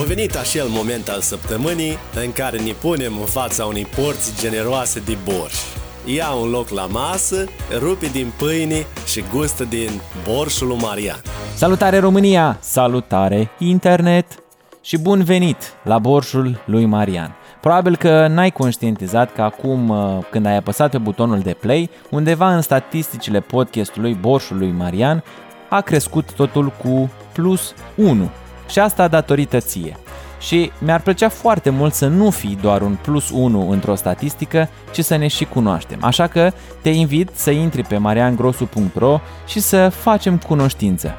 [0.00, 5.00] A venit acel moment al săptămânii în care ne punem în fața unei porți generoase
[5.00, 5.54] de borș.
[6.04, 7.44] Ia un loc la masă,
[7.78, 9.90] rupe din pâine și gustă din
[10.24, 11.20] borșul lui Marian.
[11.54, 12.56] Salutare România!
[12.60, 14.26] Salutare internet!
[14.80, 17.34] Și bun venit la borșul lui Marian.
[17.60, 22.54] Probabil că n-ai conștientizat că acum uh, când ai apăsat pe butonul de play, undeva
[22.54, 25.24] în statisticile podcastului Borșul lui Marian
[25.68, 28.30] a crescut totul cu plus 1
[28.68, 29.96] și asta datorită ție.
[30.40, 35.00] Și mi-ar plăcea foarte mult să nu fii doar un plus 1 într-o statistică, ci
[35.00, 35.98] să ne și cunoaștem.
[36.00, 41.14] Așa că te invit să intri pe mariangrosu.ro și să facem cunoștință.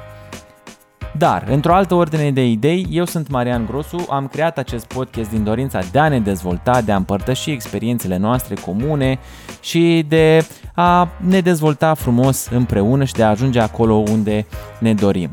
[1.18, 5.44] Dar, într-o altă ordine de idei, eu sunt Marian Grosu, am creat acest podcast din
[5.44, 9.20] dorința de a ne dezvolta, de a împărtăși experiențele noastre comune
[9.60, 14.46] și de a ne dezvolta frumos împreună și de a ajunge acolo unde
[14.80, 15.30] ne dorim.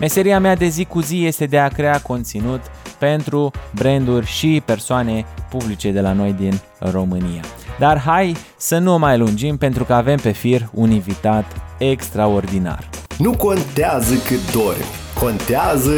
[0.00, 2.60] Meseria mea de zi cu zi este de a crea conținut
[2.98, 7.42] pentru branduri și persoane publice de la noi din România.
[7.78, 11.44] Dar hai să nu mai lungim pentru că avem pe fir un invitat
[11.78, 12.88] extraordinar.
[13.18, 14.84] Nu contează cât dormi,
[15.20, 15.92] contează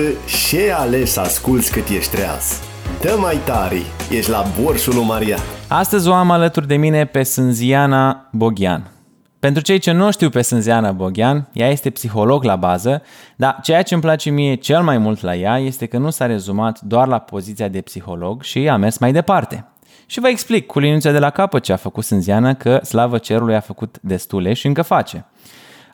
[0.49, 2.61] ce ales să asculți cât ești treaz.
[3.01, 3.79] Dă mai tare,
[4.11, 5.41] ești la borșul lui Marian.
[5.69, 8.91] Astăzi o am alături de mine pe Sânziana Boghian.
[9.39, 13.03] Pentru cei ce nu știu pe Sânziana Boghian, ea este psiholog la bază,
[13.37, 16.27] dar ceea ce îmi place mie cel mai mult la ea este că nu s-a
[16.27, 19.65] rezumat doar la poziția de psiholog și a mers mai departe.
[20.07, 23.55] Și vă explic cu liniuța de la capăt ce a făcut Sânziana, că slavă cerului
[23.55, 25.25] a făcut destule și încă face.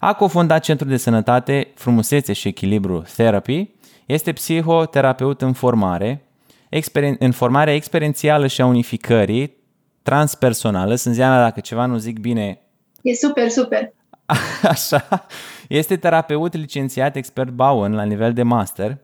[0.00, 3.70] A cofondat Centrul de Sănătate, Frumusețe și Echilibru Therapy,
[4.06, 6.24] este psihoterapeut în formare,
[6.68, 9.56] experien- în formare experiențială și a unificării,
[10.02, 10.94] transpersonală.
[10.94, 12.60] Sânziana, dacă ceva nu zic bine,
[13.02, 13.92] E super, super.
[14.62, 15.26] Așa.
[15.68, 18.98] Este terapeut licențiat expert Bowen la nivel de master.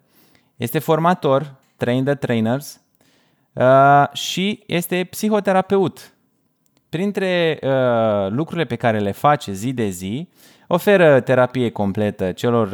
[0.57, 2.81] Este formator, train the trainers
[3.53, 6.13] uh, și este psihoterapeut.
[6.89, 10.29] Printre uh, lucrurile pe care le face zi de zi,
[10.67, 12.73] oferă terapie completă celor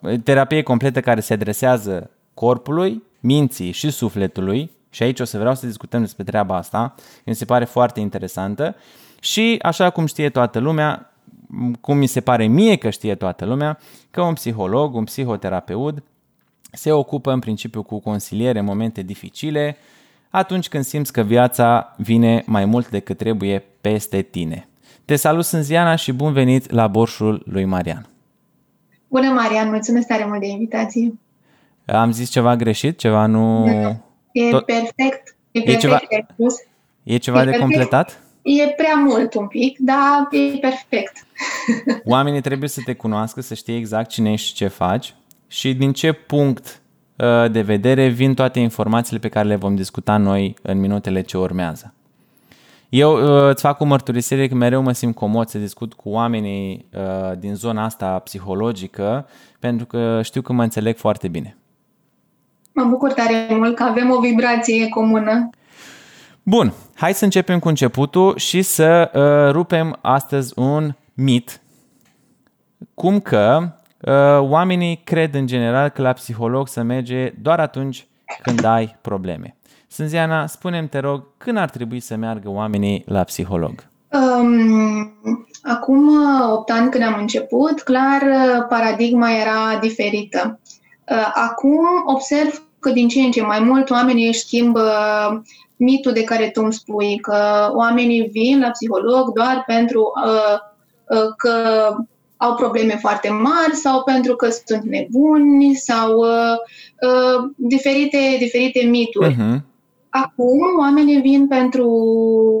[0.00, 4.70] uh, terapie completă care se adresează corpului, minții și sufletului.
[4.90, 6.94] Și aici o să vreau să discutăm despre treaba asta.
[7.24, 8.76] Mi se pare foarte interesantă.
[9.24, 11.12] Și așa cum știe toată lumea,
[11.80, 13.78] cum mi se pare mie că știe toată lumea,
[14.10, 16.02] că un psiholog, un psihoterapeut
[16.72, 19.76] se ocupă în principiu cu consiliere în momente dificile,
[20.30, 24.68] atunci când simți că viața vine mai mult decât trebuie peste tine.
[25.04, 28.06] Te salut, Sânziana, și bun venit la borșul lui Marian.
[29.08, 31.18] Bună, Marian, mulțumesc tare mult de invitație.
[31.86, 32.98] Am zis ceva greșit?
[32.98, 33.68] Ceva nu...
[34.32, 34.64] E Tot...
[34.64, 35.36] perfect.
[35.50, 36.00] E, perfect, ceva,
[36.32, 36.54] spus.
[37.02, 37.70] e ceva e de perfect.
[37.70, 38.23] completat?
[38.44, 41.26] E prea mult un pic, dar e perfect.
[42.04, 45.14] Oamenii trebuie să te cunoască, să știe exact cine ești și ce faci
[45.46, 46.82] și din ce punct
[47.16, 51.38] uh, de vedere vin toate informațiile pe care le vom discuta noi în minutele ce
[51.38, 51.94] urmează.
[52.88, 56.86] Eu uh, îți fac o mărturisire că mereu mă simt comod să discut cu oamenii
[56.94, 59.28] uh, din zona asta psihologică
[59.58, 61.56] pentru că știu că mă înțeleg foarte bine.
[62.72, 65.50] Mă bucur tare mult că avem o vibrație comună.
[66.46, 71.60] Bun, hai să începem cu începutul și să uh, rupem astăzi un mit.
[72.94, 78.06] Cum că uh, oamenii cred în general că la psiholog să merge doar atunci
[78.42, 79.56] când ai probleme.
[79.88, 83.84] Sânziana, spune te rog, când ar trebui să meargă oamenii la psiholog?
[84.08, 85.12] Um,
[85.62, 86.08] acum
[86.52, 88.22] 8 ani când am început, clar,
[88.68, 90.60] paradigma era diferită.
[91.10, 94.90] Uh, acum observ că din ce în ce mai mult oamenii își schimbă
[95.76, 100.58] mitul de care tu îmi spui, că oamenii vin la psiholog doar pentru uh,
[101.18, 101.52] uh, că
[102.36, 106.56] au probleme foarte mari sau pentru că sunt nebuni sau uh,
[107.00, 109.34] uh, diferite, diferite mituri.
[109.34, 109.72] Uh-huh.
[110.08, 111.88] Acum, oamenii vin pentru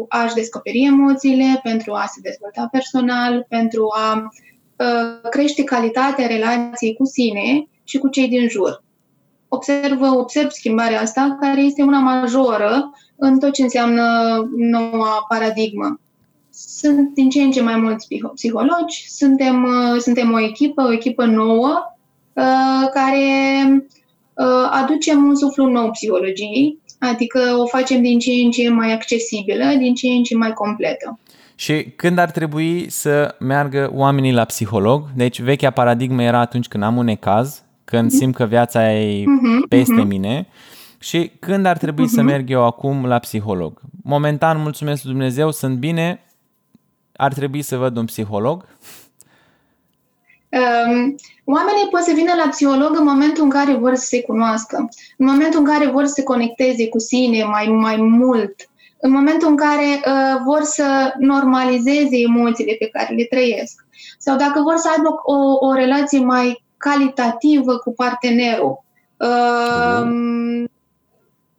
[0.08, 4.30] a-și descoperi emoțiile, pentru a se dezvolta personal, pentru a
[4.76, 8.82] uh, crește calitatea relației cu sine și cu cei din jur.
[9.48, 14.02] Observ, observ schimbarea asta, care este una majoră în tot ce înseamnă
[14.56, 16.00] noua paradigmă.
[16.50, 21.24] Sunt din ce în ce mai mulți psihologi, suntem, uh, suntem o echipă, o echipă
[21.24, 21.96] nouă,
[22.32, 23.64] uh, care
[24.34, 29.64] uh, aducem un suflu nou psihologiei, adică o facem din ce în ce mai accesibilă,
[29.78, 31.18] din ce în ce mai completă.
[31.54, 35.04] Și când ar trebui să meargă oamenii la psiholog?
[35.16, 38.18] Deci vechea paradigmă era atunci când am un necaz, când mm-hmm.
[38.18, 39.68] simt că viața e mm-hmm.
[39.68, 40.08] peste mm-hmm.
[40.08, 40.46] mine
[41.04, 42.14] și când ar trebui uh-huh.
[42.14, 42.30] să mhm.
[42.30, 43.80] merg eu acum la psiholog?
[44.02, 46.24] Momentan, mulțumesc Dumnezeu, sunt bine,
[47.16, 48.66] ar trebui să văd un psiholog?
[50.48, 51.14] Um,
[51.44, 55.26] oamenii pot să vină la psiholog în momentul în care vor să se cunoască, în
[55.26, 58.54] momentul în care vor să se conecteze cu sine mai, mai mult,
[59.00, 63.86] în momentul în care uh, vor să normalizeze emoțiile pe care le trăiesc
[64.18, 68.84] sau dacă vor să aibă o, o relație mai calitativă cu partenerul.
[69.16, 70.64] Uh,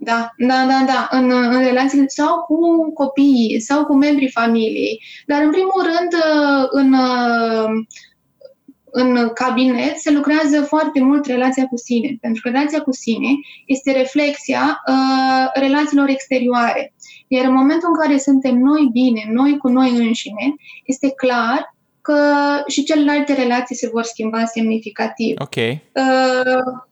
[0.05, 5.01] da, da, da, da, în, în relații sau cu copiii sau cu membrii familiei.
[5.25, 7.85] Dar, în primul rând, uh, în, uh,
[8.97, 13.29] în cabinet se lucrează foarte mult relația cu sine, pentru că relația cu sine
[13.65, 16.93] este reflexia uh, relațiilor exterioare.
[17.27, 20.55] Iar în momentul în care suntem noi bine, noi cu noi înșine,
[20.85, 22.17] este clar că
[22.67, 25.35] și celelalte relații se vor schimba semnificativ.
[25.39, 25.55] Ok.
[25.55, 26.85] Uh,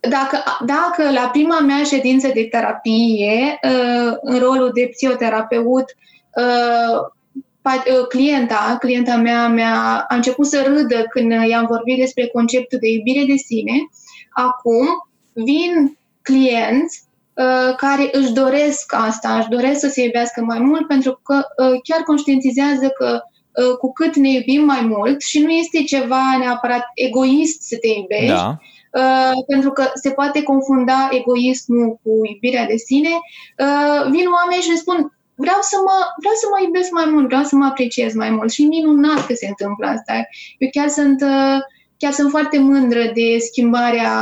[0.00, 5.84] dacă, dacă la prima mea ședință de terapie, uh, în rolul de psihoterapeut,
[6.34, 6.98] uh,
[7.64, 12.88] uh, clienta, clienta mea, mea a început să râdă când i-am vorbit despre conceptul de
[12.88, 13.72] iubire de sine,
[14.32, 14.86] acum
[15.32, 17.06] vin clienți
[17.76, 21.42] care își doresc asta, își doresc să se iubească mai mult pentru că
[21.82, 23.20] chiar conștientizează că
[23.78, 28.26] cu cât ne iubim mai mult și nu este ceva neapărat egoist să te iubești,
[28.26, 28.58] da
[28.92, 34.70] Uh, pentru că se poate confunda egoismul cu iubirea de sine, uh, vin oameni și
[34.70, 38.14] ne spun vreau să, mă, vreau să mă iubesc mai mult, vreau să mă apreciez
[38.14, 40.12] mai mult și minunat că se întâmplă asta.
[40.58, 41.58] Eu chiar sunt, uh,
[41.96, 44.12] chiar sunt foarte mândră de schimbarea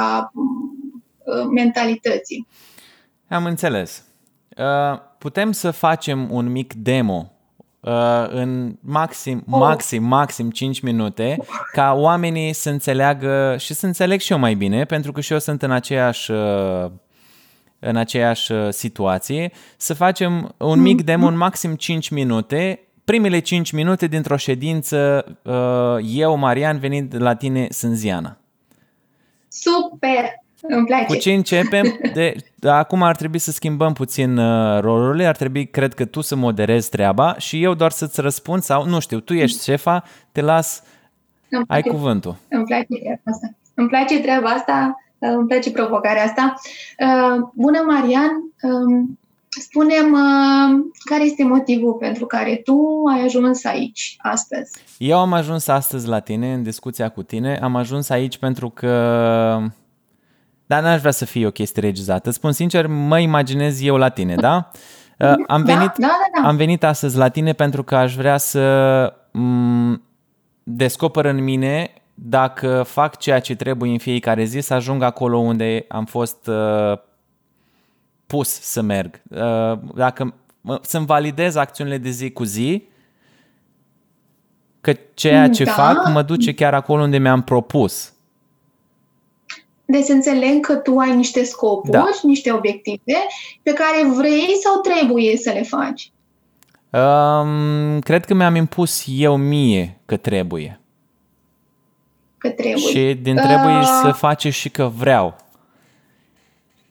[1.50, 2.46] mentalității.
[3.28, 4.04] Am înțeles.
[5.18, 7.35] Putem să facem un mic demo uh,
[8.28, 9.58] în maxim, oh.
[9.58, 11.38] maxim, maxim 5 minute
[11.72, 15.38] ca oamenii să înțeleagă și să înțeleg și eu mai bine, pentru că și eu
[15.38, 16.90] sunt în aceeași uh,
[17.78, 22.80] în aceeași uh, situație, să facem un mic demo în maxim 5 minute.
[23.04, 28.38] Primele 5 minute dintr-o ședință, uh, eu, Marian, venind la tine, sunt Ziana.
[29.48, 30.45] Super!
[30.68, 31.04] Îmi place.
[31.04, 31.98] Cu ce începem?
[32.14, 36.20] De, de, acum ar trebui să schimbăm puțin uh, rolurile, ar trebui, cred că tu
[36.20, 40.40] să moderezi treaba și eu doar să-ți răspund sau, nu știu, tu ești șefa, te
[40.40, 40.82] las,
[41.66, 42.36] ai cuvântul.
[42.48, 43.54] Îmi place treaba asta.
[43.74, 46.54] Îmi place treaba asta, uh, îmi place provocarea asta.
[46.98, 48.30] Uh, bună, Marian!
[48.62, 49.18] Um,
[49.60, 54.70] Spunem uh, care este motivul pentru care tu ai ajuns aici astăzi.
[54.98, 57.58] Eu am ajuns astăzi la tine, în discuția cu tine.
[57.62, 58.90] Am ajuns aici pentru că
[60.66, 62.30] dar n-aș vrea să fie o chestie regizată.
[62.30, 64.70] Spun sincer, mă imaginez eu la tine, da?
[65.18, 66.48] Uh, am, da, venit, da, da, da.
[66.48, 70.00] am venit astăzi la tine pentru că aș vrea să m-
[70.62, 75.84] descoper în mine dacă fac ceea ce trebuie în fiecare zi să ajung acolo unde
[75.88, 76.98] am fost uh,
[78.26, 79.22] pus să merg.
[79.28, 80.34] Uh, dacă
[80.80, 82.88] să-mi validez acțiunile de zi cu zi,
[84.80, 85.72] că ceea ce da.
[85.72, 88.12] fac mă duce chiar acolo unde mi-am propus.
[89.86, 92.08] Deci înțeleg că tu ai niște scopuri, da.
[92.22, 93.26] niște obiective
[93.62, 96.12] pe care vrei sau trebuie să le faci.
[96.90, 100.80] Um, cred că mi-am impus eu mie că trebuie.
[102.38, 102.76] Că trebuie.
[102.76, 105.36] Și din trebuie uh, să face și că vreau.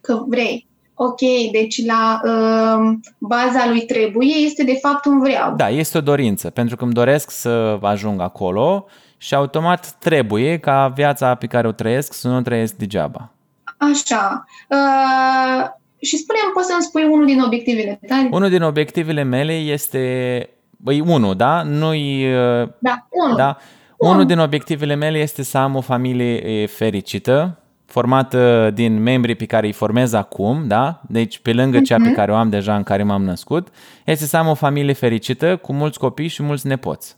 [0.01, 0.68] Că vrei.
[0.94, 1.19] Ok,
[1.51, 5.56] deci la uh, baza lui trebuie este de fapt un vreau.
[5.56, 8.86] Da, este o dorință, pentru că îmi doresc să ajung acolo
[9.17, 13.29] și automat trebuie ca viața pe care o trăiesc să nu o trăiesc degeaba.
[13.77, 14.45] Așa.
[14.69, 15.65] Uh,
[16.01, 18.29] și spune poți să-mi spui unul din obiectivele tale?
[18.31, 21.63] Unul din obiectivele mele este, băi, unul, da?
[21.63, 22.34] Nu-i...
[22.34, 23.36] Uh, da, unul.
[23.36, 23.57] Da?
[23.98, 24.10] Un.
[24.10, 29.65] Unul din obiectivele mele este să am o familie fericită, formată din membrii pe care
[29.65, 31.01] îi formez acum, da?
[31.07, 32.13] Deci pe lângă cea pe mhm.
[32.13, 33.67] care o am deja în care m-am născut,
[34.05, 37.17] este să am o familie fericită cu mulți copii și mulți nepoți.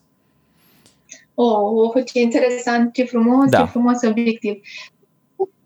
[1.40, 3.58] Oh, ce interesant, ce frumos, da.
[3.58, 4.62] ce frumos obiectiv.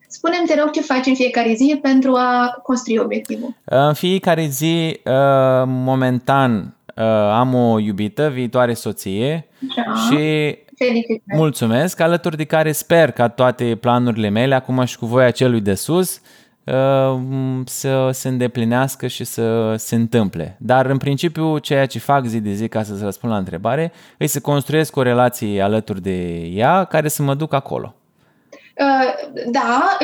[0.07, 3.55] Spune-mi, te rog, ce faci în fiecare zi pentru a construi obiectivul?
[3.63, 9.93] În fiecare zi, uh, momentan, uh, am o iubită, viitoare soție da.
[9.93, 11.21] și Felicitări.
[11.35, 15.73] mulțumesc, alături de care sper ca toate planurile mele, acum și cu voia celui de
[15.73, 16.40] sus, Uh,
[17.65, 20.57] să se îndeplinească și să se întâmple.
[20.59, 24.25] Dar, în principiu, ceea ce fac zi de zi, ca să-ți răspund la întrebare, e
[24.25, 27.95] să construiesc o relație alături de ea care să mă duc acolo.
[28.51, 29.97] Uh, da,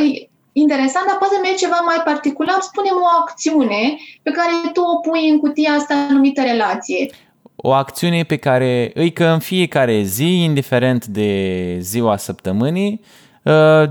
[0.51, 2.57] interesant, dar poate merge ceva mai particular.
[2.59, 7.09] Spune o acțiune pe care tu o pui în cutia asta numită relație.
[7.55, 13.25] O acțiune pe care îi că în fiecare zi, indiferent de ziua săptămânii, Uh,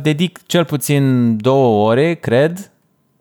[0.03, 2.71] dedic cel puțin două ore, cred,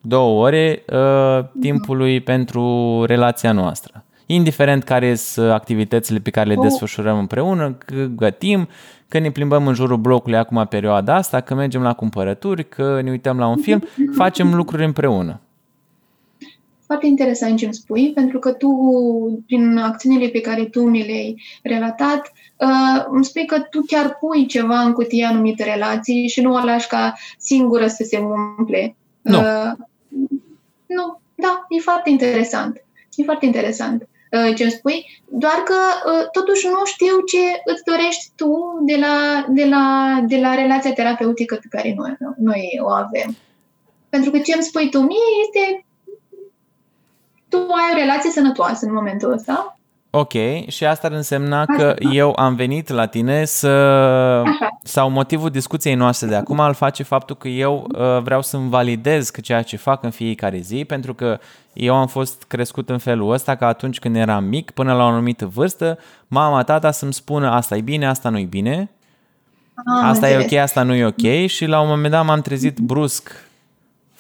[0.02, 4.04] două ore uh, timpului pentru relația noastră.
[4.26, 6.64] indiferent care sunt activitățile pe care le oh.
[6.64, 8.68] desfășurăm împreună, că gătim,
[9.08, 13.10] că ne plimbăm în jurul blocului acum perioada asta, că mergem la cumpărături, că ne
[13.10, 13.84] uităm la un film,
[14.22, 15.40] facem lucruri împreună.
[16.86, 18.70] Foarte interesant ce îmi spui, pentru că tu,
[19.46, 24.46] prin acțiunile pe care tu mi le-ai relatat, uh, îmi spui că tu chiar pui
[24.46, 28.96] ceva în cutie anumite relații și nu o lași ca singură să se umple.
[29.22, 29.38] Nu.
[29.38, 29.72] Uh,
[30.86, 32.84] nu, da, e foarte interesant.
[33.16, 35.76] E foarte interesant uh, ce îmi spui, doar că
[36.12, 39.86] uh, totuși nu știu ce îți dorești tu de la, de la,
[40.28, 43.36] de la relația terapeutică pe care noi, noi o avem.
[44.10, 45.86] Pentru că ce îmi spui tu mie este
[47.68, 49.78] tu ai o relație sănătoasă în momentul ăsta.
[50.18, 50.34] Ok,
[50.68, 52.14] și asta ar însemna că Așa.
[52.14, 53.68] eu am venit la tine să...
[53.68, 54.80] Așa.
[54.84, 59.30] sau motivul discuției noastre de acum îl face faptul că eu uh, vreau să-mi validez
[59.30, 61.40] că ceea ce fac în fiecare zi, pentru că
[61.74, 65.08] eu am fost crescut în felul ăsta că atunci când eram mic, până la o
[65.08, 68.90] anumită vârstă, mama, tata să-mi spună asta e bine, asta nu e bine,
[69.86, 70.52] am asta înțeles.
[70.52, 73.32] e ok, asta nu e ok și la un moment dat m-am trezit brusc,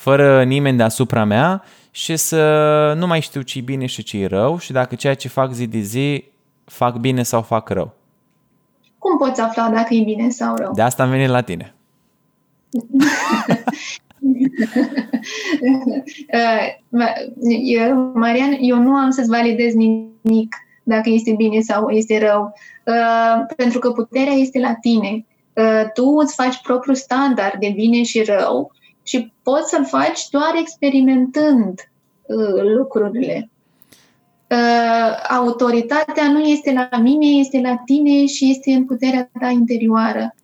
[0.05, 2.41] fără nimeni deasupra mea și să
[2.97, 5.51] nu mai știu ce e bine și ce e rău și dacă ceea ce fac
[5.51, 6.23] zi de zi
[6.65, 7.93] fac bine sau fac rău.
[8.97, 10.73] Cum poți afla dacă e bine sau rău?
[10.73, 11.75] De asta am venit la tine.
[17.65, 22.53] eu, Marian, eu nu am să-ți validez nimic dacă este bine sau este rău,
[22.85, 25.25] uh, pentru că puterea este la tine.
[25.53, 28.74] Uh, tu îți faci propriul standard de bine și rău
[29.05, 31.79] și poți să-l faci doar experimentând
[32.25, 33.49] uh, lucrurile.
[34.49, 40.35] Uh, autoritatea nu este la mine, este la tine și este în puterea ta interioară,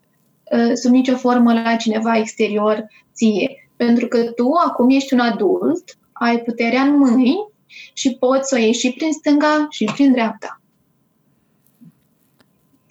[0.51, 3.70] uh, sub nicio formă la cineva exterior ție.
[3.75, 7.48] Pentru că tu acum ești un adult, ai puterea în mâini
[7.94, 10.62] și poți să o ieși și prin stânga și prin dreapta.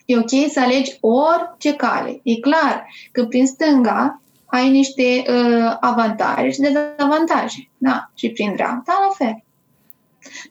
[0.04, 2.20] E ok să alegi orice cale.
[2.22, 7.70] E clar că prin stânga ai niște uh, avantaje și dezavantaje.
[7.78, 8.10] Da?
[8.14, 9.42] Și prin dreapta, la fel.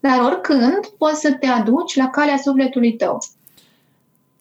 [0.01, 3.17] Dar oricând poți să te aduci la calea sufletului tău.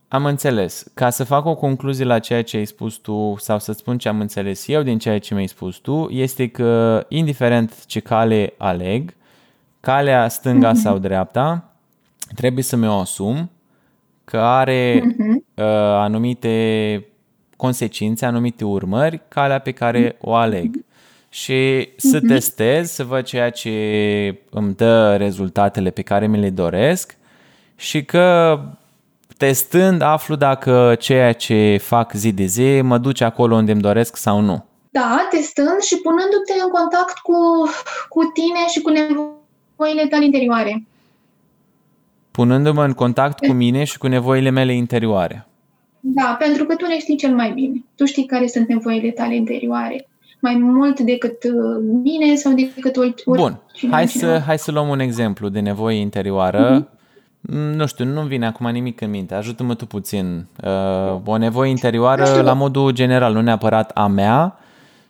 [0.09, 0.87] Am înțeles.
[0.95, 4.09] Ca să fac o concluzie la ceea ce ai spus tu sau să spun ce
[4.09, 9.15] am înțeles eu din ceea ce mi-ai spus tu, este că indiferent ce cale aleg,
[9.81, 10.83] calea stânga mm-hmm.
[10.83, 11.75] sau dreapta,
[12.35, 13.51] trebuie să mi-o asum
[14.25, 15.35] că are mm-hmm.
[15.55, 17.07] uh, anumite
[17.59, 20.85] consecințe, anumite urmări, calea pe care o aleg.
[21.29, 22.27] Și să mhm.
[22.27, 23.71] testez, să văd ceea ce
[24.51, 27.17] îmi dă rezultatele pe care mi le doresc
[27.77, 28.59] și că
[29.37, 34.17] testând aflu dacă ceea ce fac zi de zi mă duce acolo unde îmi doresc
[34.17, 34.65] sau nu.
[34.91, 37.37] Da, testând și punându-te în contact cu,
[38.09, 40.87] cu tine și cu nevoile tale interioare.
[42.31, 45.48] Punându-mă în contact cu mine și cu nevoile mele interioare.
[46.01, 47.85] Da, pentru că tu le știi cel mai bine.
[47.95, 50.09] Tu știi care sunt nevoile tale interioare.
[50.41, 53.15] Mai mult decât uh, mine sau decât ori.
[53.27, 56.81] Bun, hai să, hai să luăm un exemplu de nevoie interioară.
[56.81, 56.97] Mm-hmm.
[57.51, 59.35] Nu știu, nu vine acum nimic în minte.
[59.35, 60.47] Ajută-mă tu puțin.
[60.65, 64.59] Uh, o nevoie interioară la modul general, nu neapărat a mea.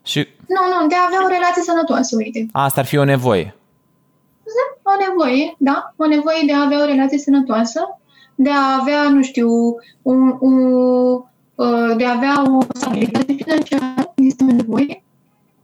[0.03, 0.19] Și...
[0.47, 2.49] Nu, nu, de a avea o relație sănătoasă, uite.
[2.53, 3.55] Asta ar fi o nevoie.
[4.45, 5.95] Da, o nevoie, da.
[5.97, 7.81] O nevoie de a avea o relație sănătoasă
[8.41, 9.51] de a avea, nu știu,
[10.03, 10.73] un, un,
[11.55, 15.03] uh, de a avea o stabilitate financiară, este o nevoie.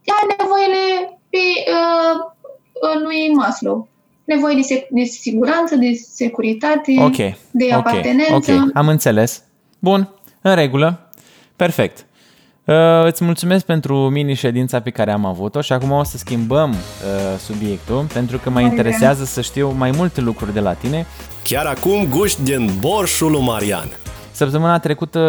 [0.03, 3.89] Iar nevoile pe, uh, lui Maslow.
[4.25, 7.37] Nevoie de, sec- de siguranță, de securitate, okay.
[7.51, 8.53] de apartenență.
[8.53, 9.45] Ok, am înțeles.
[9.79, 10.09] Bun,
[10.41, 11.11] în regulă.
[11.57, 12.07] Perfect.
[12.65, 17.39] Uh, îți mulțumesc pentru mini-ședința pe care am avut-o și acum o să schimbăm uh,
[17.39, 21.07] subiectul pentru că mă interesează să știu mai multe lucruri de la tine.
[21.43, 23.89] Chiar acum guști din borșul lui Marian.
[24.31, 25.21] Săptămâna trecută,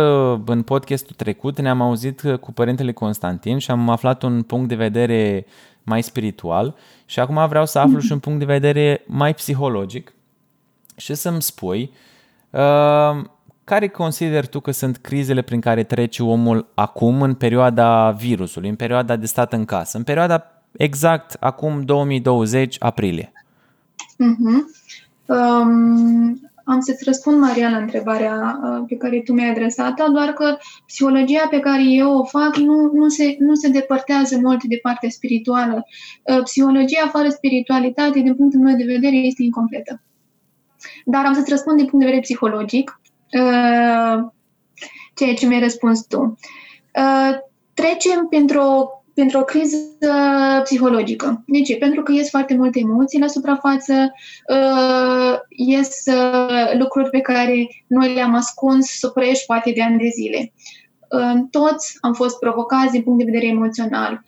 [0.46, 5.46] în podcastul trecut, ne-am auzit cu părintele Constantin și am aflat un punct de vedere
[5.84, 6.76] mai spiritual
[7.06, 10.14] și acum vreau să aflu și un punct de vedere mai psihologic
[10.96, 11.92] și să-mi spui
[12.50, 13.26] uh,
[13.66, 18.76] care consider tu că sunt crizele prin care trece omul acum în perioada virusului, în
[18.76, 23.32] perioada de stat în casă, în perioada exact acum 2020 aprilie?
[24.04, 24.62] Uh-huh.
[25.26, 30.58] Um, am să-ți răspund, Maria, la întrebarea uh, pe care tu mi-ai adresat-o, doar că
[30.86, 35.10] psihologia pe care eu o fac nu, nu, se, nu se depărtează mult de partea
[35.10, 35.86] spirituală.
[36.24, 40.02] Uh, psihologia fără spiritualitate, din punctul meu de vedere, este incompletă.
[41.06, 43.05] Dar am să-ți răspund din punct de vedere psihologic uh,
[45.16, 46.38] ceea ce mi-ai răspuns tu.
[46.96, 47.38] Uh,
[47.74, 49.78] trecem printr-o pentru o criză
[50.64, 51.44] psihologică.
[51.48, 51.76] De ce?
[51.76, 54.14] Pentru că ies foarte multe emoții la suprafață,
[54.50, 60.54] uh, ies uh, lucruri pe care noi le-am ascuns supreși poate de ani de zile.
[61.10, 64.24] Uh, toți am fost provocați din punct de vedere emoțional.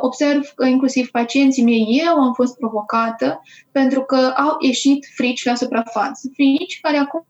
[0.00, 3.42] Observ că inclusiv pacienții mei, eu am fost provocată
[3.72, 6.30] pentru că au ieșit frici la suprafață.
[6.34, 7.26] Frici care acum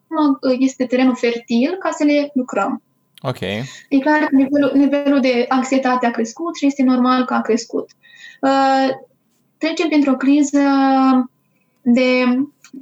[0.58, 2.82] este terenul fertil ca să le lucrăm.
[3.22, 3.40] Ok.
[3.88, 7.90] E clar că nivelul, nivelul de anxietate a crescut și este normal că a crescut.
[8.40, 8.88] Uh,
[9.58, 10.60] trecem printr-o criză
[11.82, 12.24] de,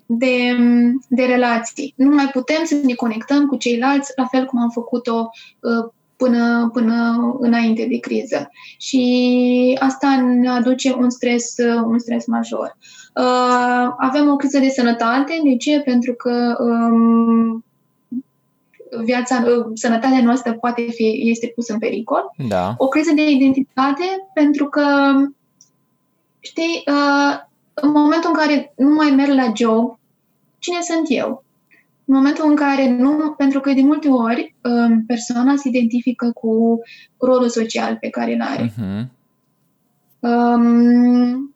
[0.07, 0.57] de,
[1.09, 1.95] de relații.
[1.97, 5.31] Nu mai putem să ne conectăm cu ceilalți la fel cum am făcut-o
[5.61, 5.93] uh,
[6.25, 8.51] până, până înainte de criză.
[8.79, 11.55] Și asta ne aduce un stres,
[11.85, 12.77] un stres major.
[13.15, 15.41] Uh, avem o criză de sănătate.
[15.45, 15.81] De ce?
[15.81, 17.65] Pentru că um,
[19.05, 22.31] viața, uh, sănătatea noastră poate fi, este pusă în pericol.
[22.49, 22.75] Da.
[22.77, 24.85] O criză de identitate, pentru că,
[26.41, 27.39] știi, uh,
[27.75, 29.99] în momentul în care nu mai merg la job,
[30.59, 31.44] cine sunt eu?
[32.07, 36.79] În momentul în care nu, pentru că de multe ori um, persoana se identifică cu
[37.19, 38.73] rolul social pe care îl are.
[38.73, 39.09] Uh-huh.
[40.19, 41.55] Um,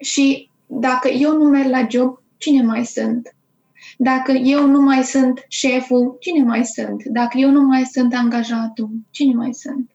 [0.00, 3.36] și dacă eu nu merg la job, cine mai sunt?
[3.96, 7.02] Dacă eu nu mai sunt șeful, cine mai sunt?
[7.04, 9.90] Dacă eu nu mai sunt angajatul, cine mai sunt?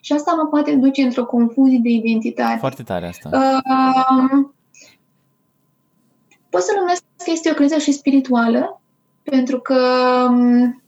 [0.00, 2.58] Și asta mă poate duce într-o confuzie de identitate.
[2.58, 3.30] Foarte tare asta.
[3.32, 4.48] Uh,
[6.50, 8.80] pot să numesc că este o criză și spirituală,
[9.22, 9.80] pentru că
[10.28, 10.79] um,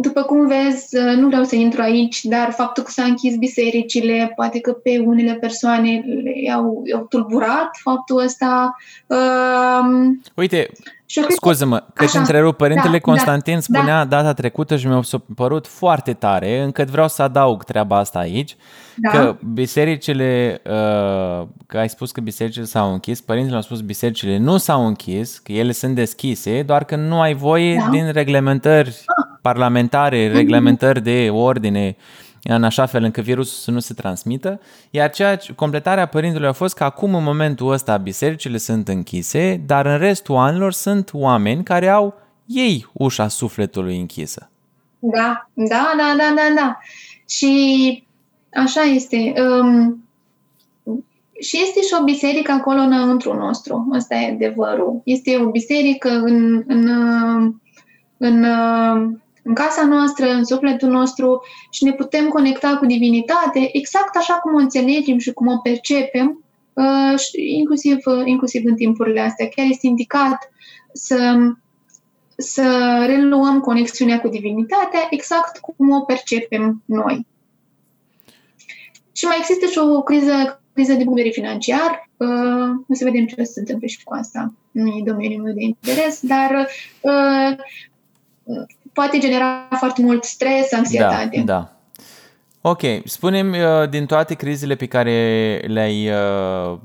[0.00, 4.32] după cum vezi, uh, nu vreau să intru aici, dar faptul că s-a închis bisericile,
[4.36, 8.76] poate că pe unele persoane le-au au tulburat faptul ăsta.
[9.06, 10.70] Uh, Uite,
[11.28, 14.16] scuză-mă, că te întrerup, Părintele da, Constantin da, spunea da.
[14.16, 15.00] data trecută și mi-a
[15.34, 18.56] părut foarte tare, încât vreau să adaug treaba asta aici,
[18.96, 19.10] da.
[19.10, 24.56] că bisericile, uh, că ai spus că bisericile s-au închis, părintele au spus bisericile nu
[24.56, 27.88] s-au închis, că ele sunt deschise, doar că nu ai voie da.
[27.90, 31.96] din reglementări ah parlamentare, reglementări de ordine,
[32.42, 34.60] în așa fel încât virusul să nu se transmită,
[34.90, 39.62] iar ceea ce, completarea părintelui a fost că acum în momentul ăsta bisericile sunt închise,
[39.66, 42.14] dar în restul anilor sunt oameni care au
[42.46, 44.50] ei ușa sufletului închisă.
[44.98, 46.78] Da, da, da, da, da, da.
[47.28, 48.04] Și
[48.52, 49.32] așa este.
[49.40, 50.00] Um,
[51.40, 53.88] și este și o biserică acolo înăuntru nostru.
[53.92, 55.00] Asta e adevărul.
[55.04, 56.88] Este o biserică în, în,
[58.18, 58.44] în, în
[59.46, 64.54] în casa noastră, în sufletul nostru și ne putem conecta cu divinitate exact așa cum
[64.54, 67.14] o înțelegem și cum o percepem, uh,
[67.56, 69.48] inclusiv, uh, inclusiv în timpurile astea.
[69.48, 70.50] Chiar este indicat
[70.92, 71.36] să,
[72.36, 72.64] să
[73.06, 77.26] reluăm conexiunea cu divinitatea exact cum o percepem noi.
[79.12, 82.10] Și mai există și o criză, criză de punct financiar.
[82.16, 84.52] Uh, o să vedem ce se întâmplă și cu asta.
[84.70, 86.68] Nu e domeniul meu de interes, dar
[87.00, 87.56] uh,
[88.96, 91.42] poate genera foarte mult stres, anxietate.
[91.44, 91.70] Da, da.
[92.70, 96.78] Ok, spune-mi uh, din toate crizele pe care le-ai uh,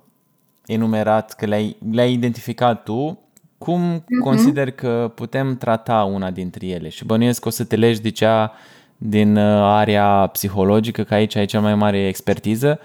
[0.65, 3.19] enumerat, că le-ai, le-ai identificat tu,
[3.57, 4.23] cum uh-huh.
[4.23, 6.89] consider că putem trata una dintre ele?
[6.89, 8.51] Și bănuiesc că o să te legi de cea
[8.97, 12.79] din uh, area psihologică, că aici ai cea mai mare expertiză.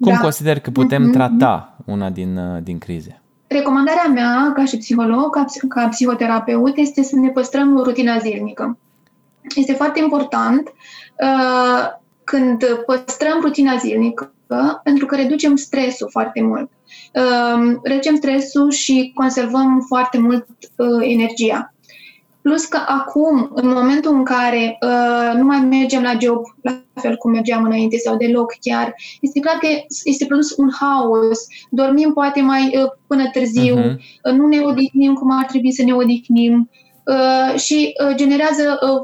[0.00, 0.18] Cum da.
[0.18, 1.12] consider că putem uh-huh.
[1.12, 3.19] trata una din, uh, din crize?
[3.52, 8.78] Recomandarea mea, ca și psiholog, ca, ca psihoterapeut, este să ne păstrăm rutina zilnică.
[9.54, 10.72] Este foarte important
[11.18, 11.86] uh,
[12.24, 14.32] când păstrăm rutina zilnică,
[14.82, 16.70] pentru că reducem stresul foarte mult.
[17.14, 21.74] Uh, reducem stresul și conservăm foarte mult uh, energia.
[22.42, 27.16] Plus că acum, în momentul în care uh, nu mai mergem la job la fel
[27.16, 29.66] cum mergeam înainte sau deloc chiar, este clar că
[30.04, 31.46] este produs un haos.
[31.70, 33.96] Dormim poate mai uh, până târziu, uh-huh.
[34.24, 36.70] uh, nu ne odihnim cum ar trebui să ne odihnim
[37.04, 39.00] uh, și uh, generează uh,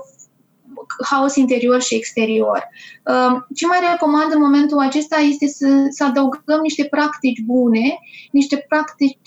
[1.05, 2.69] haos interior și exterior.
[3.05, 7.99] Uh, ce mai recomand în momentul acesta este să, să adăugăm niște practici bune,
[8.31, 9.19] niște practici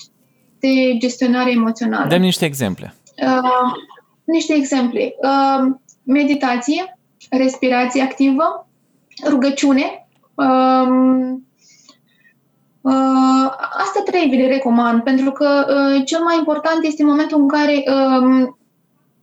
[0.58, 2.08] de gestionare emoțională.
[2.08, 2.94] Dăm niște exemple.
[3.22, 3.72] Uh,
[4.30, 5.14] niște exemple.
[5.22, 6.98] Uh, meditație,
[7.30, 8.68] respirație activă,
[9.28, 10.08] rugăciune.
[10.34, 11.46] Um,
[12.80, 17.48] uh, astea trei vi le recomand, pentru că uh, cel mai important este momentul în
[17.48, 18.58] care um,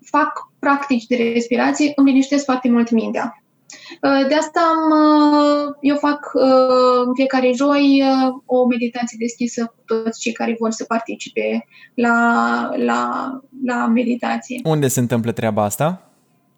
[0.05, 3.43] fac practici de respirație, îmi liniștesc foarte mult mintea.
[4.01, 4.93] De asta am,
[5.81, 6.31] eu fac
[7.05, 8.03] în fiecare joi
[8.45, 12.17] o meditație deschisă cu toți cei care vor să participe la,
[12.75, 13.31] la,
[13.65, 14.61] la meditație.
[14.63, 16.01] Unde se întâmplă treaba asta?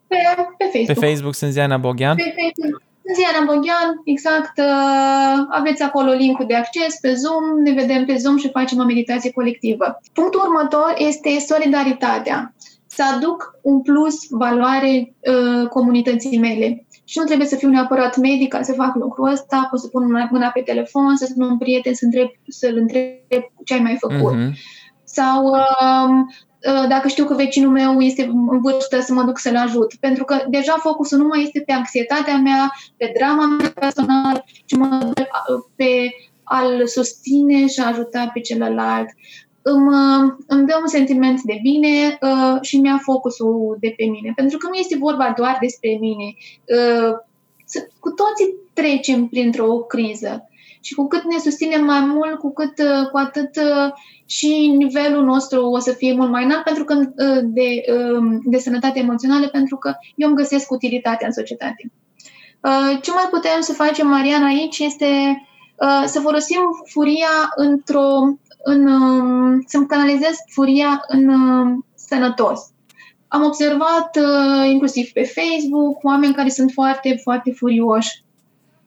[0.06, 0.16] Pe,
[0.58, 0.98] pe Facebook.
[0.98, 2.16] Pe Facebook sunt Ziana Boghian?
[2.16, 2.82] Pe Facebook.
[3.14, 8.36] Ziana Boghian, exact, uh, aveți acolo linkul de acces pe Zoom, ne vedem pe Zoom
[8.36, 10.00] și facem o meditație colectivă.
[10.12, 12.54] Punctul următor este solidaritatea.
[12.86, 16.86] Să aduc un plus valoare uh, comunității mele.
[17.10, 20.28] Și nu trebuie să fiu neapărat medic ca să fac lucrul ăsta, pot să pun
[20.30, 24.34] mâna pe telefon, să sun un prieten, să întreb, să-l întreb ce ai mai făcut.
[24.34, 24.52] Uh-huh.
[25.04, 26.34] Sau uh,
[26.66, 29.94] Uh, dacă știu că vecinul meu este în vârstă, să mă duc să-l ajut.
[30.00, 34.76] Pentru că deja focusul nu mai este pe anxietatea mea, pe drama mea personală, ci
[34.76, 36.10] mă duc uh, pe
[36.42, 39.08] a-l susține și a ajuta pe celălalt.
[39.62, 44.32] Îmi, uh, îmi dă un sentiment de bine uh, și mi-a focusul de pe mine.
[44.34, 46.34] Pentru că nu este vorba doar despre mine.
[46.64, 47.16] Uh,
[48.00, 50.44] cu toții trecem printr-o criză.
[50.80, 53.92] Și cu cât ne susținem mai mult, cu, cât, uh, cu atât uh,
[54.26, 58.58] și nivelul nostru o să fie mult mai înalt pentru că, uh, de, um, de
[58.58, 61.92] sănătate emoțională, pentru că eu îmi găsesc utilitatea în societate.
[63.02, 65.06] Ce mai putem să facem, Mariana, aici este
[66.06, 68.08] să folosim furia într-o.
[68.62, 72.60] În, um, să-mi canalizez furia în um, sănătos.
[73.28, 74.18] Am observat,
[74.70, 78.24] inclusiv pe Facebook, oameni care sunt foarte, foarte furioși.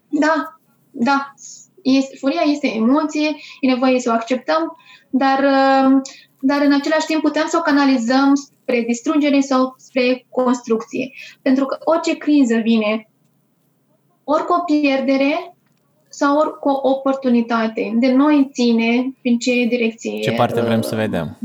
[0.09, 0.59] Da,
[0.91, 1.33] da,
[1.81, 3.27] este, furia este emoție,
[3.59, 4.77] e nevoie să o acceptăm,
[5.09, 6.01] dar, uh,
[6.39, 11.11] dar în același timp putem să o canalizăm spre distrugere sau spre construcție.
[11.41, 13.09] Pentru că orice criză vine,
[14.23, 15.52] ori cu o pierdere
[16.13, 17.93] sau ori cu o oportunitate.
[17.95, 20.19] De noi ține prin ce direcție.
[20.19, 21.37] Ce parte vrem să vedem.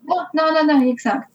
[0.00, 1.30] Da, da, da, da exact.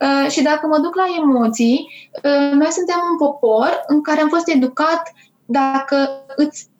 [0.00, 4.28] Uh, și dacă mă duc la emoții, uh, noi suntem un popor în care am
[4.28, 5.12] fost educat
[5.44, 6.70] dacă îți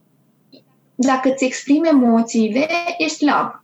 [0.94, 3.61] dacă îți exprimi emoțiile, ești slab.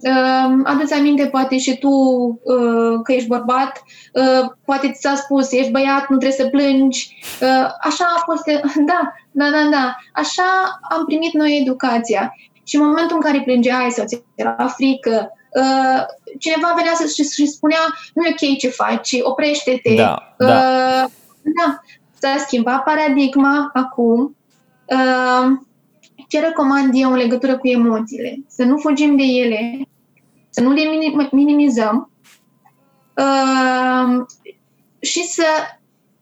[0.00, 3.82] Uh, Adu-ți aminte, poate și tu, uh, că ești bărbat,
[4.12, 7.16] uh, poate ți s-a spus, ești băiat, nu trebuie să plângi.
[7.40, 8.44] Uh, așa a fost,
[8.90, 12.34] da, da, da, da, așa am primit noi educația.
[12.64, 16.02] Și în momentul în care plângeai sau ți era frică, uh,
[16.38, 17.78] cineva venea să și, și spunea,
[18.14, 19.94] nu e ok ce faci, oprește-te.
[19.94, 20.46] Da, da.
[20.46, 21.10] Uh,
[21.42, 21.80] da.
[22.18, 24.36] S-a schimbat paradigma acum.
[24.84, 25.58] Uh,
[26.28, 28.38] ce recomand eu în legătură cu emoțiile?
[28.46, 29.87] Să nu fugim de ele,
[30.58, 30.82] să nu le
[31.32, 32.10] minimizăm
[33.16, 34.26] uh,
[35.00, 35.46] și, să,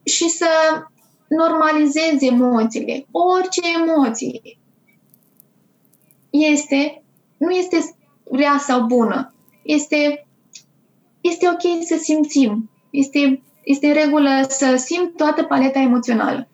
[0.05, 0.46] și să
[1.29, 3.07] normalizezi emoțiile.
[3.11, 4.40] Orice emoție
[6.31, 7.03] este,
[7.37, 7.96] nu este
[8.31, 9.35] rea sau bună.
[9.62, 10.27] Este,
[11.20, 12.70] este ok să simțim.
[12.90, 16.49] Este, este în regulă să simt toată paleta emoțională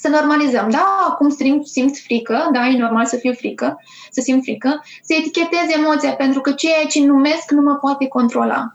[0.00, 0.70] să normalizăm.
[0.70, 3.80] Da, acum simt, simt frică, da, e normal să fiu frică,
[4.10, 8.72] să simt frică, să etichetez emoția, pentru că ceea ce numesc nu mă poate controla.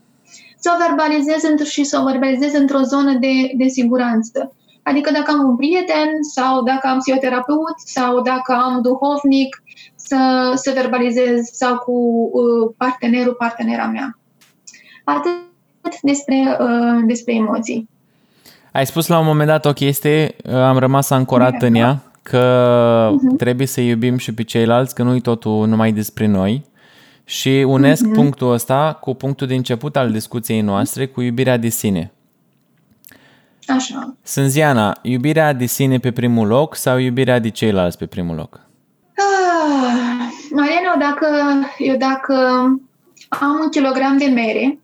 [0.59, 4.55] Să o verbalizez și să o verbalizez într-o zonă de, de siguranță.
[4.83, 9.63] Adică dacă am un prieten sau dacă am psihoterapeut sau dacă am duhovnic,
[9.95, 11.91] să, să verbalizez sau cu
[12.33, 14.19] uh, partenerul, partenera mea.
[15.03, 15.31] Atât
[16.01, 17.89] despre, uh, despre emoții.
[18.73, 23.37] Ai spus la un moment dat o chestie, am rămas ancorat în ea, că uh-huh.
[23.37, 26.65] trebuie să iubim și pe ceilalți, că nu-i totul numai despre noi.
[27.25, 28.13] Și unesc uh-huh.
[28.13, 32.11] punctul ăsta cu punctul de început al discuției noastre, cu iubirea de sine.
[33.67, 34.15] Așa.
[34.23, 38.59] Sânziana, iubirea de sine pe primul loc sau iubirea de ceilalți pe primul loc?
[39.17, 41.27] Ah, Mariana, eu dacă,
[41.77, 42.33] eu dacă
[43.29, 44.77] am un kilogram de mere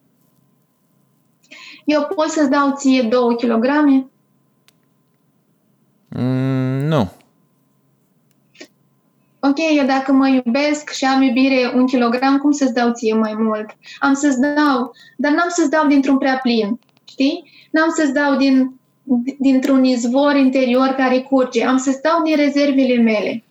[1.89, 4.05] eu pot să-ți dau ție două kilograme?
[6.09, 7.11] Mm, nu.
[9.39, 13.33] Ok, eu dacă mă iubesc și am iubire un kilogram, cum să-ți dau ție mai
[13.37, 13.77] mult?
[13.99, 17.51] Am să-ți dau, dar n-am să-ți dau dintr-un prea plin, știi?
[17.71, 18.79] N-am să-ți dau din,
[19.39, 23.43] dintr-un izvor interior care curge, am să-ți dau din rezervele mele.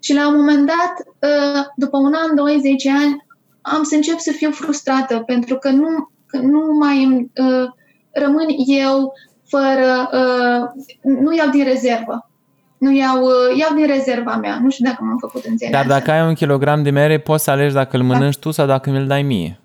[0.00, 3.26] Și la un moment dat, ă, după un an, 20 ani,
[3.60, 7.68] am să încep să fiu frustrată pentru că nu că nu mai uh,
[8.10, 9.12] rămân eu
[9.48, 12.30] fără, uh, nu iau din rezervă.
[12.78, 14.58] Nu iau, uh, iau din rezerva mea.
[14.62, 15.72] Nu știu dacă m-am făcut înțeles.
[15.72, 18.40] Dar dacă ai un kilogram de mere, poți să alegi dacă îl mănânci da.
[18.40, 19.60] tu sau dacă mi-l dai mie.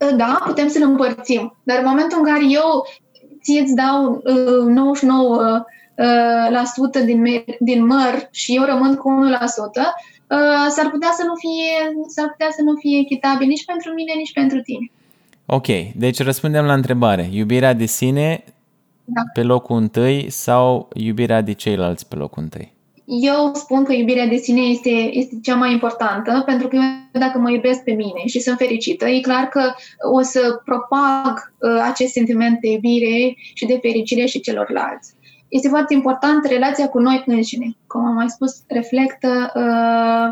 [0.00, 1.56] Uh, da, putem să-l împărțim.
[1.62, 2.86] Dar în momentul în care eu
[3.42, 9.10] ție îți dau uh, 99 uh, la sută din, din măr și eu rămân cu
[9.10, 9.38] 1%,
[9.82, 10.17] Uh,
[10.68, 14.32] s-ar putea să nu fie, s-ar putea să nu fie echitabil nici pentru mine, nici
[14.32, 14.90] pentru tine.
[15.46, 17.28] Ok, deci răspundem la întrebare.
[17.32, 18.44] Iubirea de sine
[19.04, 19.22] da.
[19.32, 22.76] pe locul întâi sau iubirea de ceilalți pe locul întâi?
[23.08, 27.38] eu spun că iubirea de sine este, este cea mai importantă, pentru că eu dacă
[27.38, 29.74] mă iubesc pe mine și sunt fericită, e clar că
[30.12, 35.14] o să propag uh, acest sentiment de iubire și de fericire și celorlalți.
[35.48, 37.76] Este foarte important relația cu noi înșine.
[37.86, 40.28] Cum am mai spus, reflectă uh,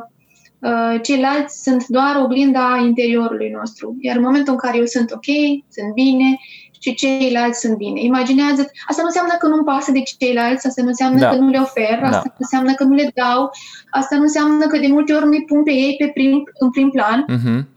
[0.71, 3.97] uh, ceilalți sunt doar oglinda interiorului nostru.
[4.01, 5.29] Iar în momentul în care eu sunt ok,
[5.69, 6.39] sunt bine
[6.81, 8.03] și ceilalți sunt bine.
[8.03, 11.29] Imaginează, asta nu înseamnă că nu-mi pasă de ceilalți, asta nu înseamnă da.
[11.29, 12.35] că nu le ofer, asta da.
[12.37, 13.51] nu înseamnă că nu le dau,
[13.91, 16.91] asta nu înseamnă că de multe ori nu-i pun pe ei pe prim, în prim
[16.91, 17.76] plan, uh-huh.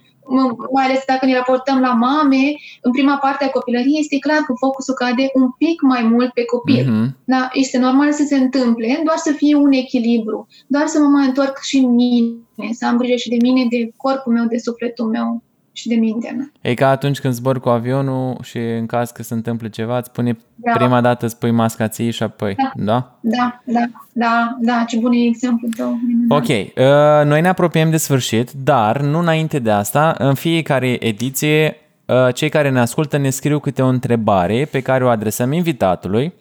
[0.74, 2.44] Mai ales dacă ne raportăm la mame,
[2.82, 6.46] în prima parte a copilăriei este clar că focusul cade un pic mai mult pe
[6.46, 6.84] copil.
[6.84, 7.24] Uh-huh.
[7.24, 7.50] Da?
[7.54, 11.62] Este normal să se întâmple, doar să fie un echilibru, doar să mă mai întorc
[11.62, 15.44] și în mine, să am grijă și de mine, de corpul meu, de sufletul meu
[15.80, 16.52] și de mintea mea.
[16.62, 20.08] E ca atunci când zbor cu avionul și în caz că se întâmplă ceva, îți
[20.08, 20.72] spune da.
[20.72, 22.74] prima dată îți pui masca ție și apoi, da?
[22.76, 25.98] Da, da, da, da, da ce bun e exemplul tău.
[26.30, 31.76] Ok, uh, noi ne apropiem de sfârșit, dar nu înainte de asta, în fiecare ediție,
[32.06, 36.34] uh, cei care ne ascultă ne scriu câte o întrebare pe care o adresăm invitatului.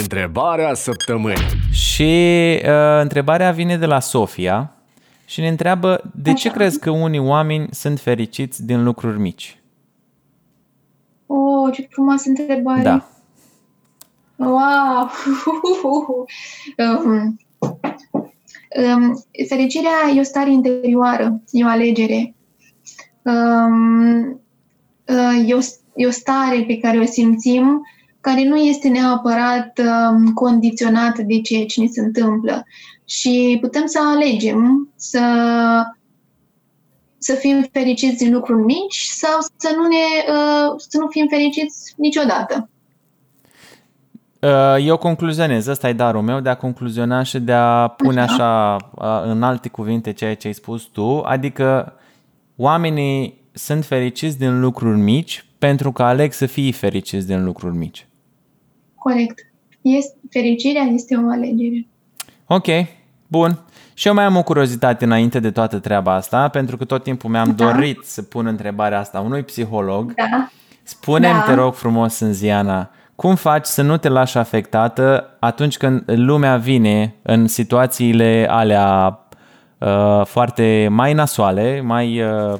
[0.00, 1.46] Întrebarea săptămânii.
[1.72, 2.12] Și
[2.64, 4.74] uh, întrebarea vine de la Sofia,
[5.30, 9.60] și ne întreabă de ce crezi că unii oameni sunt fericiți din lucruri mici?
[11.26, 12.82] Oh, ce frumoasă întrebare!
[12.82, 13.08] Da.
[14.36, 15.10] Wow!
[17.04, 17.36] um,
[18.76, 22.34] um, fericirea e o stare interioară, e o alegere.
[23.22, 24.28] Um,
[25.06, 25.60] uh, e, o,
[25.94, 27.82] e o stare pe care o simțim
[28.20, 32.64] care nu este neapărat um, condiționată de ceea ce ne se întâmplă
[33.10, 35.22] și putem să alegem să,
[37.18, 41.94] să fim fericiți din lucruri mici sau să nu, ne, uh, să nu fim fericiți
[41.96, 42.68] niciodată.
[44.40, 48.76] Uh, eu concluzionez, ăsta e darul meu de a concluziona și de a pune așa
[48.94, 51.92] uh, în alte cuvinte ceea ce ai spus tu, adică
[52.56, 58.06] oamenii sunt fericiți din lucruri mici pentru că aleg să fie fericiți din lucruri mici.
[58.94, 59.38] Corect.
[59.80, 61.86] Este, fericirea este o alegere.
[62.46, 62.66] Ok,
[63.30, 63.58] Bun.
[63.94, 67.30] Și eu mai am o curiozitate înainte de toată treaba asta, pentru că tot timpul
[67.30, 67.64] mi-am da.
[67.64, 70.14] dorit să pun întrebarea asta unui psiholog.
[70.14, 70.48] Da.
[70.82, 71.40] Spune-mi, da.
[71.40, 77.14] te rog frumos, Ziana, cum faci să nu te lași afectată atunci când lumea vine
[77.22, 79.18] în situațiile alea
[79.78, 82.58] uh, foarte mai nasoale, mai uh,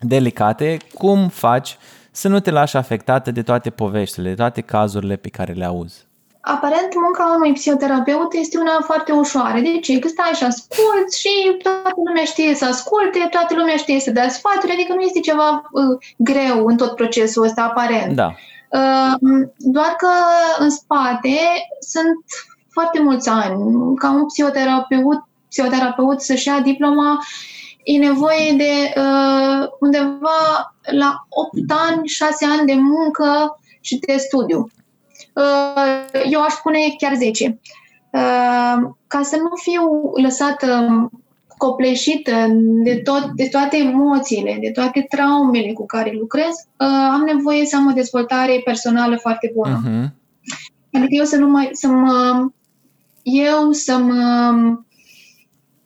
[0.00, 1.76] delicate, cum faci
[2.10, 6.06] să nu te lași afectată de toate poveștile, de toate cazurile pe care le auzi?
[6.44, 9.60] Aparent munca unui psihoterapeut este una foarte ușoară.
[9.60, 9.98] De ce?
[9.98, 14.28] Că stai și asculți și toată lumea știe să asculte, toată lumea știe să dea
[14.28, 18.16] sfaturi, adică nu este ceva uh, greu în tot procesul ăsta aparent.
[18.16, 18.34] Da.
[18.70, 20.10] Uh, doar că
[20.58, 21.38] în spate
[21.80, 22.24] sunt
[22.70, 23.54] foarte mulți ani.
[23.96, 27.18] Ca un psihoterapeut, psihoterapeut să-și ia diploma,
[27.82, 31.52] e nevoie de uh, undeva la 8
[31.88, 34.68] ani, 6 ani de muncă și de studiu.
[35.34, 37.58] Uh, eu aș spune chiar 10.
[38.10, 40.86] Uh, ca să nu fiu lăsată
[41.56, 42.46] copleșită
[42.82, 47.76] de, tot, de toate emoțiile, de toate traumele cu care lucrez, uh, am nevoie să
[47.76, 49.82] am o dezvoltare personală foarte bună.
[49.82, 50.22] Uh-huh.
[50.92, 52.48] Adică eu să nu mai, să mă,
[53.22, 54.52] eu să mă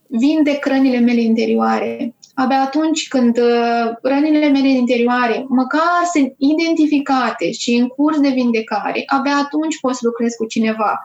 [0.06, 7.74] vindec rănile mele interioare, abia atunci când uh, rănile mele interioare măcar sunt identificate și
[7.74, 11.02] în curs de vindecare, abia atunci pot să lucrez cu cineva.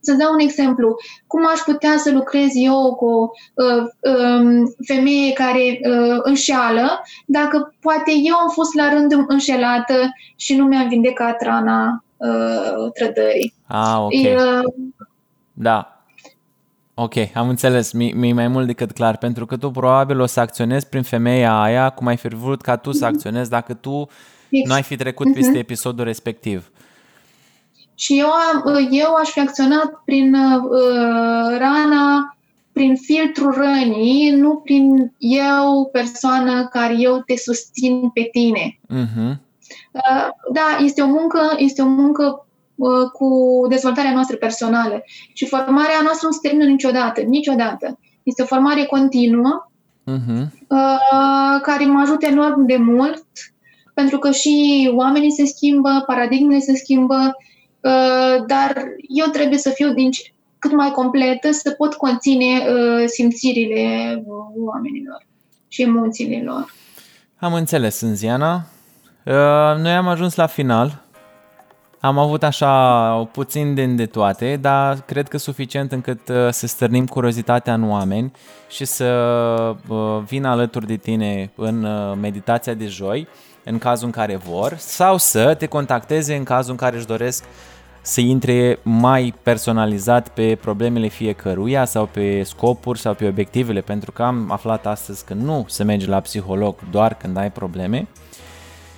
[0.00, 0.96] Să dau un exemplu.
[1.26, 3.82] Cum aș putea să lucrez eu cu o uh,
[4.14, 9.94] um, femeie care uh, înșeală dacă poate eu am fost la rând înșelată
[10.36, 13.54] și nu mi-am vindecat rana uh, trădării.
[13.66, 14.12] Ah, ok.
[14.12, 14.72] Uh,
[15.52, 15.93] da,
[16.94, 17.92] Ok, am înțeles.
[17.92, 21.60] Mi, mi mai mult decât clar, pentru că tu probabil o să acționezi prin femeia
[21.62, 24.08] aia cum ai fi vrut ca tu să acționezi dacă tu
[24.48, 25.58] nu ai fi trecut peste uh-huh.
[25.58, 26.70] episodul respectiv.
[27.94, 32.36] Și eu, am, eu aș fi acționat prin uh, rana,
[32.72, 38.78] prin filtrul rănii, nu prin eu, persoană care eu te susțin pe tine.
[38.88, 39.36] Uh-huh.
[39.92, 42.53] Uh, da, este o muncă, este o muncă Uh,
[43.12, 43.28] cu
[43.68, 45.02] dezvoltarea noastră personală.
[45.32, 47.98] Și formarea noastră nu se termină niciodată, niciodată.
[48.22, 49.68] Este o formare continuă
[50.10, 50.48] uh-huh.
[51.62, 53.26] care mă ajută enorm de mult,
[53.94, 57.36] pentru că și oamenii se schimbă, paradigmele se schimbă,
[57.80, 60.10] uh, dar eu trebuie să fiu din
[60.58, 62.62] cât mai completă să pot conține
[63.06, 64.22] simțirile
[64.56, 65.26] oamenilor
[65.68, 66.74] și emoțiile lor.
[67.36, 68.66] Am înțeles, Înziana.
[69.76, 71.03] Noi am ajuns la final
[72.04, 77.06] Am avut așa puțin de, de toate, dar cred că suficient încât uh, să stârnim
[77.06, 78.32] curiozitatea în oameni
[78.68, 79.06] și să
[79.88, 83.28] uh, vină alături de tine în uh, meditația de joi,
[83.64, 87.44] în cazul în care vor, sau să te contacteze în cazul în care își doresc
[88.02, 94.22] să intre mai personalizat pe problemele fiecăruia sau pe scopuri sau pe obiectivele, pentru că
[94.22, 98.08] am aflat astăzi că nu se merge la psiholog doar când ai probleme.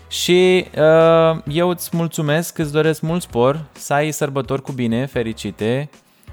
[0.09, 5.90] Și uh, eu îți mulțumesc, îți doresc mult spor, să ai sărbători cu bine, fericite,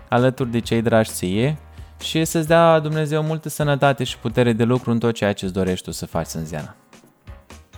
[0.09, 1.57] alături de cei dragi ție
[2.01, 5.53] și să-ți dea Dumnezeu multă sănătate și putere de lucru în tot ceea ce îți
[5.53, 6.75] dorești tu să faci în ziua.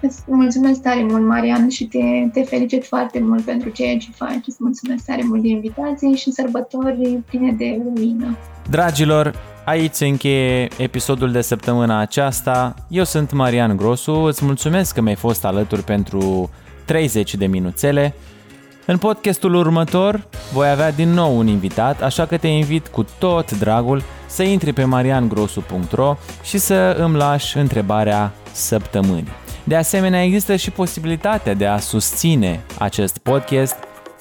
[0.01, 1.99] Îți mulțumesc tare mult, Marian, și te,
[2.34, 4.43] te felicit foarte mult pentru ceea ce faci.
[4.45, 8.38] Îți mulțumesc tare mult de invitație și sărbători pline de lumină.
[8.69, 9.34] Dragilor,
[9.65, 12.73] aici se încheie episodul de săptămâna aceasta.
[12.88, 16.49] Eu sunt Marian Grosu, îți mulțumesc că mi-ai fost alături pentru
[16.86, 18.13] 30 de minuțele.
[18.86, 23.58] În podcastul următor voi avea din nou un invitat, așa că te invit cu tot
[23.58, 29.43] dragul să intri pe mariangrosu.ro și să îmi lași întrebarea săptămânii.
[29.63, 33.75] De asemenea, există și posibilitatea de a susține acest podcast,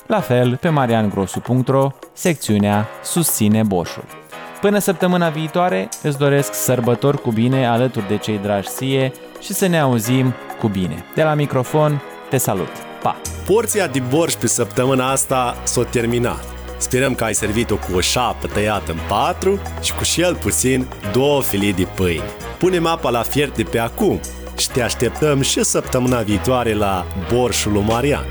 [0.06, 4.23] la fel pe mariangrosu.ro, secțiunea Susține Boșul.
[4.64, 9.66] Până săptămâna viitoare, îți doresc sărbători cu bine alături de cei dragi ție și să
[9.66, 11.04] ne auzim cu bine.
[11.14, 12.70] De la microfon, te salut!
[13.02, 13.16] Pa!
[13.46, 16.44] Porția de borș pe săptămâna asta s-a terminat.
[16.78, 21.42] Sperăm că ai servit-o cu o șapă tăiată în patru și cu cel puțin două
[21.42, 22.24] filii de pâine.
[22.58, 24.20] Punem apa la fiert de pe acum
[24.56, 28.24] și te așteptăm și săptămâna viitoare la Borșul Marian.